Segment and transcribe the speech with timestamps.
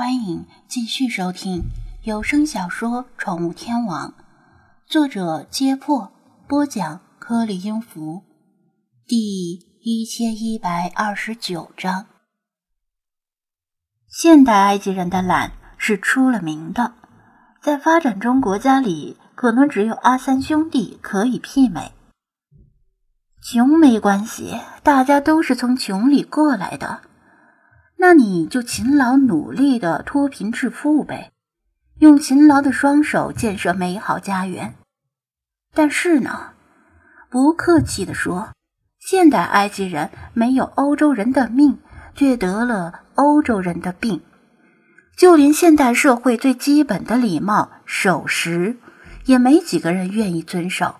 [0.00, 1.64] 欢迎继续收听
[2.04, 4.08] 有声小说《宠物天王》，
[4.86, 6.10] 作者：揭破，
[6.48, 8.22] 播讲：颗粒音符，
[9.06, 12.06] 第一千一百二十九章。
[14.08, 16.94] 现代埃及人的懒是出了名的，
[17.60, 21.92] 在发展中国家里，可能只有阿三兄弟可以媲美。
[23.42, 27.02] 穷没关系，大家都是从穷里过来的。
[28.02, 31.32] 那你就勤劳努力的脱贫致富呗，
[31.98, 34.74] 用勤劳的双手建设美好家园。
[35.74, 36.52] 但是呢，
[37.28, 38.48] 不客气的说，
[38.98, 41.76] 现代埃及人没有欧洲人的命，
[42.14, 44.22] 却得了欧洲人的病。
[45.18, 48.78] 就连现代社会最基本的礼貌守时，
[49.26, 50.94] 也没几个人愿意遵守。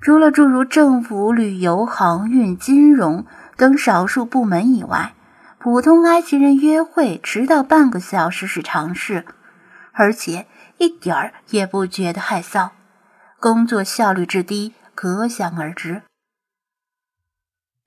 [0.00, 3.24] 除了诸如政府、旅游、航运、金融
[3.56, 5.14] 等少数部门以外。
[5.62, 9.26] 普通埃及人约会迟到半个小时是常事，
[9.92, 10.46] 而且
[10.78, 12.70] 一点儿也不觉得害臊。
[13.38, 16.00] 工作效率之低可想而知。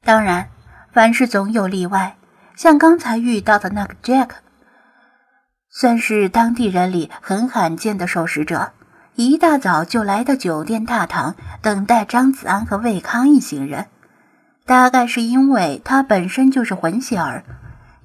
[0.05, 0.49] 当然，
[0.91, 2.15] 凡事总有例外，
[2.55, 4.29] 像刚才遇到的那个 Jack，
[5.71, 8.73] 算是当地人里很罕见的守时者，
[9.15, 13.87] 一大早就来到酒店大堂等待张子安和魏康一行人。
[14.67, 17.43] 大概是因为他本身就是混血儿。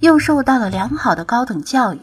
[0.01, 2.01] 又受到了良好的高等教育，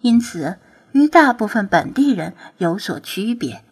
[0.00, 0.58] 因此
[0.92, 3.64] 与大部分本地人有所区别。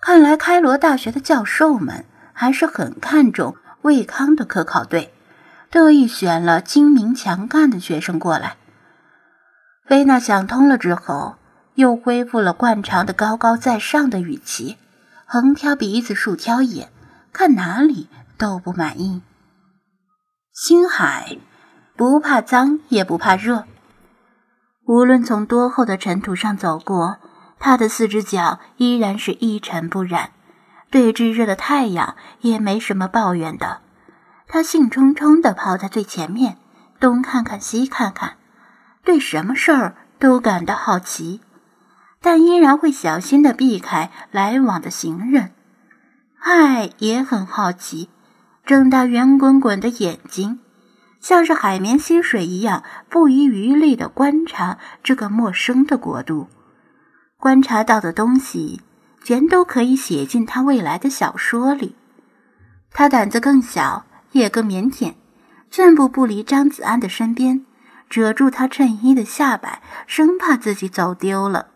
[0.00, 5.14] 看来开罗大学的教授们还是很看重卫康的科考队，
[5.70, 8.56] 特意选了精明强干的学生过来。
[9.86, 11.36] 菲娜想通了之后，
[11.74, 14.76] 又恢复了惯常的高高在上的语气，
[15.24, 16.90] 横挑鼻子竖挑眼，
[17.32, 19.22] 看哪里都不满意。
[20.52, 21.38] 星海。
[21.96, 23.64] 不怕脏，也不怕热。
[24.84, 27.18] 无论从多厚的尘土上走过，
[27.58, 30.30] 他的四只脚依然是一尘不染。
[30.90, 33.80] 对炙热的太阳也没什么抱怨的。
[34.46, 36.58] 他兴冲冲地跑在最前面，
[37.00, 38.34] 东看看西看看，
[39.02, 41.40] 对什么事儿都感到好奇，
[42.20, 45.52] 但依然会小心地避开来往的行人。
[46.40, 48.10] 爱也很好奇，
[48.66, 50.60] 睁大圆滚滚的眼睛。
[51.22, 56.48] 像是海绵吸水一样，不遗余力地观察这个陌生的国度，
[57.38, 58.82] 观察到的东西
[59.22, 61.94] 全都可以写进他未来的小说里。
[62.90, 65.14] 他胆子更小，也更腼腆，
[65.70, 67.64] 寸步不离张子安的身边，
[68.10, 71.68] 遮住他衬衣的下摆，生怕自己走丢了。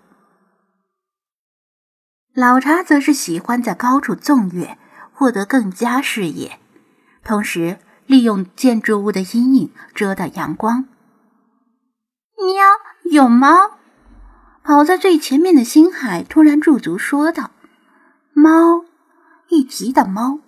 [2.34, 4.76] 老查则是喜欢在高处纵跃，
[5.12, 6.58] 获得更佳视野，
[7.22, 7.78] 同时。
[8.06, 10.86] 利用建筑物的阴影遮挡阳光。
[12.36, 13.78] 喵，有猫！
[14.62, 17.50] 跑在最前面的星海突然驻足说道
[18.34, 18.84] ：“猫！”
[19.48, 20.40] 一提到猫，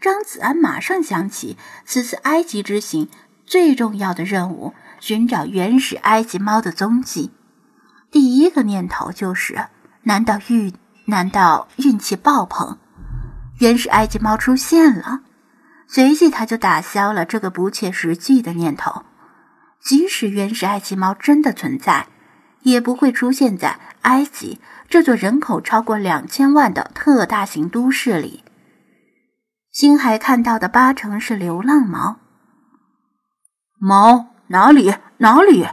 [0.00, 3.08] 张子安马上想起此次埃及之行
[3.46, 7.30] 最重要的任务——寻找原始埃及猫的踪迹。
[8.10, 9.68] 第一个念头就是：
[10.02, 10.74] 难道运？
[11.06, 12.78] 难道运气爆棚？
[13.58, 15.22] 原始埃及猫出现了？
[15.92, 19.04] 随即，他就打消了这个不切实际的念头。
[19.82, 22.06] 即使原始埃及猫真的存在，
[22.60, 28.44] 也不会出现在埃及这座人口超过两千万的特大型都市里。
[29.72, 32.20] 星海看到的八成是流浪猫。
[33.80, 35.66] 猫哪里哪里？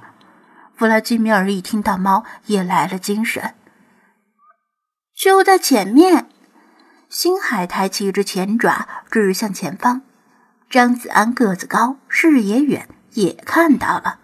[0.75, 3.53] 弗拉基米尔一听到猫，也来了精神。
[5.16, 6.27] 就在前面。
[7.09, 10.01] 星海抬起一只前爪，指向前方。
[10.69, 14.19] 张子安个子高，视野远，也看到了，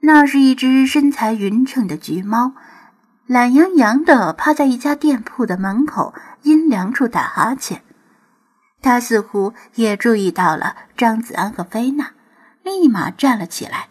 [0.00, 2.52] 那是一只身材匀称的橘猫，
[3.26, 7.82] 懒洋洋地趴在一家店铺的门口阴凉处打哈欠。
[8.80, 12.12] 他似乎也注意到了张子安和菲娜，
[12.62, 13.88] 立马站了起来，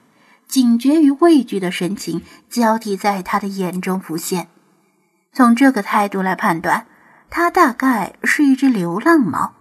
[0.48, 4.48] 警觉与畏惧的神情交替在他的眼中浮现。
[5.34, 6.88] 从这个态度来判断，
[7.30, 9.56] 它大概是一只流浪猫。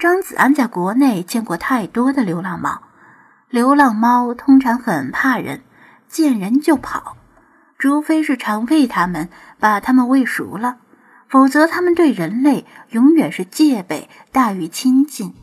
[0.00, 2.80] 张子安在国内见过太多的流浪猫，
[3.50, 5.60] 流浪猫通常很怕人，
[6.08, 7.18] 见人就跑，
[7.78, 10.78] 除非是常喂它们，把它们喂熟了，
[11.28, 15.34] 否则它们对人类永远是戒备大于亲近。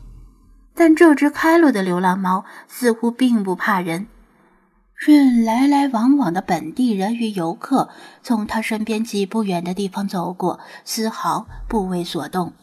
[0.74, 4.08] 但这只开路的流浪猫似乎并不怕人，
[4.96, 7.90] 任来来往往的本地人与游客
[8.24, 12.54] 从它身边几步远的地方走过，丝毫不为所动。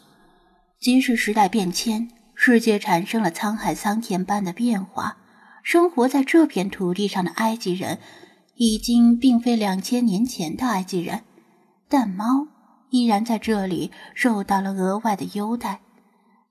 [0.79, 5.17] 即使时代变迁，世界产生了沧海桑田般的变化，
[5.63, 7.99] 生活在这片土地上的埃及人，
[8.55, 11.21] 已经并非两千年前的埃及人，
[11.89, 12.47] 但猫
[12.89, 15.81] 依然在这里受到了额外的优待。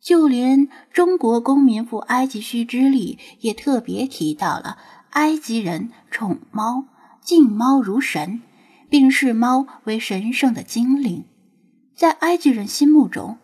[0.00, 4.76] 就连中国公民赴埃及须知里也特别提到了
[5.10, 6.84] 埃及人宠猫，
[7.22, 8.42] 敬猫如神，
[8.90, 11.24] 并视猫为神圣的精灵。
[11.96, 13.38] 在埃及人心目中，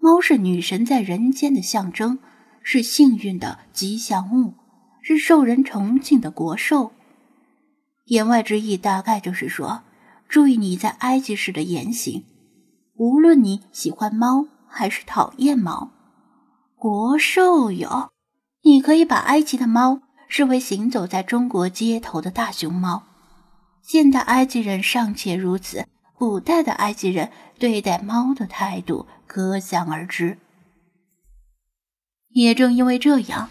[0.00, 2.18] 猫是女神在人间的象征，
[2.62, 4.54] 是幸运的吉祥物，
[5.02, 6.92] 是受人崇敬的国兽。
[8.06, 9.82] 言外之意大概就是说，
[10.28, 12.24] 注意你在埃及时的言行，
[12.96, 15.90] 无论你喜欢猫还是讨厌猫。
[16.76, 18.10] 国兽哟，
[18.62, 23.02] 你可以把埃及的猫视为行走在中国街头的大熊猫。
[23.82, 25.86] 现代埃及人尚且如此，
[26.18, 27.30] 古代的埃及人
[27.60, 30.38] 对待猫的态度可想而知。
[32.30, 33.50] 也正因为这样，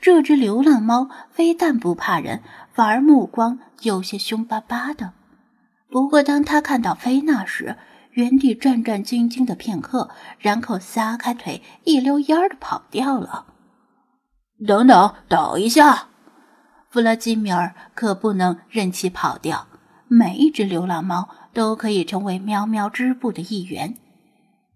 [0.00, 2.42] 这只流浪猫非但不怕人，
[2.72, 5.12] 反而目光有些凶巴巴的。
[5.88, 7.76] 不过，当他看到菲娜时，
[8.10, 10.10] 原地战战兢兢的片刻，
[10.40, 13.46] 然后撒开腿，一溜烟儿的跑掉了。
[14.66, 16.08] 等等，等一下！
[16.90, 19.68] 弗拉基米尔可不能任其跑掉。
[20.08, 23.94] 每一只流浪猫都可以成为喵喵织布的一员。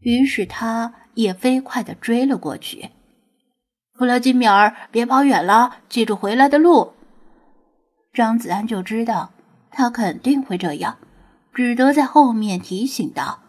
[0.00, 2.90] 于是，他也飞快的追了过去。
[3.94, 6.92] 弗拉基米尔，别跑远了，记住回来的路。
[8.12, 9.30] 张子安就知道，
[9.70, 10.98] 他肯定会这样。
[11.54, 13.40] 只得在后面提醒道：“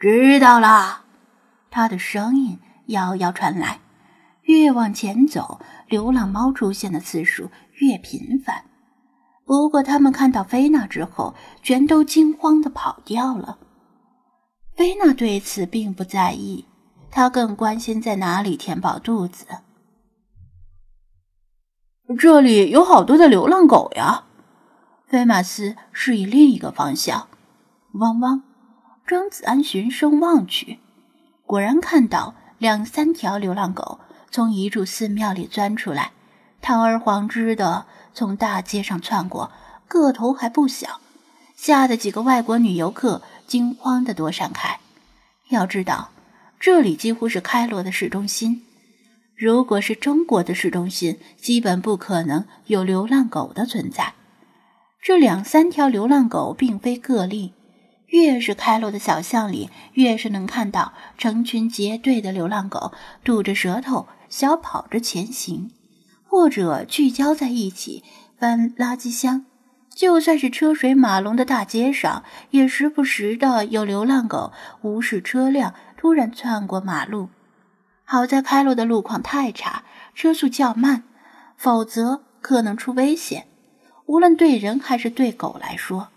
[0.00, 1.04] 知道了。”
[1.70, 3.80] 他的声音遥遥传来。
[4.42, 8.64] 越往前走，流浪猫出现的次数越频繁。
[9.52, 13.58] 不过，他们看到菲娜之后，全都惊慌的跑掉了。
[14.74, 16.64] 菲娜对此并不在意，
[17.10, 19.44] 她更关心在哪里填饱肚子。
[22.18, 24.24] 这里有好多的流浪狗呀！
[25.06, 27.28] 菲马斯示意另一个方向。
[28.00, 28.42] 汪汪！
[29.06, 30.78] 张子安循声望去，
[31.44, 34.00] 果然看到两三条流浪狗
[34.30, 36.12] 从一处寺庙里钻出来，
[36.62, 37.84] 堂而皇之的
[38.14, 39.50] 从大街上窜过，
[39.88, 41.00] 个头还不小，
[41.56, 44.78] 吓得几个外国女游客惊慌的躲闪开。
[45.48, 46.10] 要知道，
[46.58, 48.62] 这里几乎是开罗的市中心，
[49.36, 54.14] 如果是中国的市中心，基本不可能有流浪狗的存在。
[55.02, 57.54] 这两三条流浪狗并非个例。
[58.06, 62.92] 越是开罗的小巷里，越是能看到成群结队的流浪狗
[63.24, 65.70] 吐着舌头，小跑着前行，
[66.32, 68.02] 或者聚焦在一起
[68.38, 69.44] 翻垃圾箱。
[69.94, 74.50] 就算是车水马龙的大街上，也时不时的有流浪狗
[74.80, 77.28] 无视车辆，突然窜过马路。
[78.04, 79.84] 好在开罗的路况太差，
[80.14, 81.02] 车速较慢，
[81.58, 83.46] 否则可能出危险。
[84.06, 86.08] 无论对人还是对狗来说。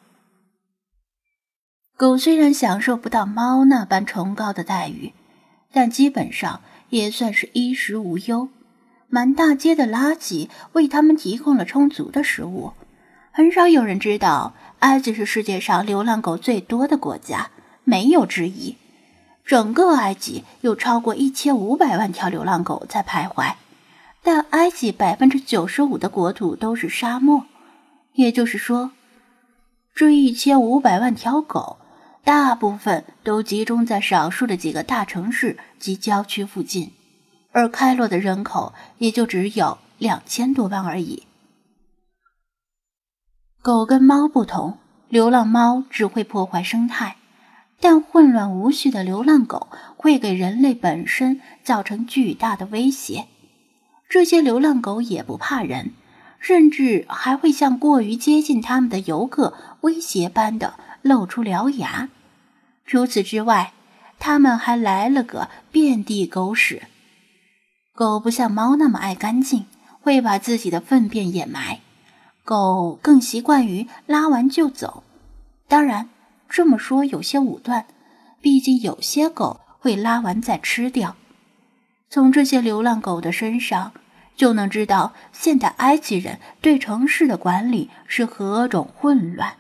[1.97, 5.12] 狗虽然享受不到猫那般崇高的待遇，
[5.73, 8.47] 但基本上也算是衣食无忧。
[9.07, 12.73] 满大街的垃圾为他们提供了充足的食物。
[13.31, 17.51] 很少有人知道，埃及是世界上流浪狗最多的国家，
[17.83, 18.77] 没有之一。
[19.45, 23.53] 整个埃及有超过一千五百万条流浪狗在徘徊，
[24.23, 27.45] 但埃及百分之九十五的国土都是沙漠，
[28.13, 28.91] 也就是说，
[29.93, 31.77] 这一千五百万条狗。
[32.24, 36.91] 大部分都集中在少数的几个大城市及郊区附近，
[37.55, 41.24] 而开罗的人口也就只有两千多万而已。
[43.62, 47.15] 狗跟猫不同，流浪猫只会破坏生态，
[47.79, 53.27] 但混乱无序的流浪狗会给人类本身造成巨大的威胁。
[54.09, 55.93] 这些流浪狗也不怕人，
[56.41, 62.09] 甚至还会向过于接近他们的游客威胁般的露出獠牙。
[62.85, 63.71] 除此之外，
[64.19, 66.83] 他们还来了个遍地狗屎。
[67.95, 69.67] 狗不像猫那么爱干净，
[70.01, 71.79] 会把自己的粪便掩埋。
[72.43, 75.03] 狗更习惯于拉完就走。
[75.69, 76.09] 当然，
[76.49, 77.85] 这么说有些武断，
[78.41, 81.15] 毕竟有些狗会拉完再吃掉。
[82.09, 83.93] 从这些流浪狗的身上，
[84.35, 89.53] 就能知道现代埃及人对城市的管理是何种混乱。